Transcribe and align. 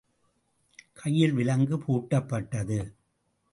கையில் 0.93 1.33
விலங்கு 1.33 1.77
பூட்டப்பட்டது. 1.77 2.79